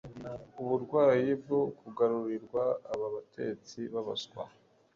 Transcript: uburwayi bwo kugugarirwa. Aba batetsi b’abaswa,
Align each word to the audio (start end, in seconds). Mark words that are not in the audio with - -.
uburwayi 0.61 1.29
bwo 1.41 1.59
kugugarirwa. 1.77 2.63
Aba 2.91 3.07
batetsi 3.15 3.77
b’abaswa, 3.93 4.43